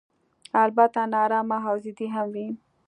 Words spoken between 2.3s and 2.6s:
وي.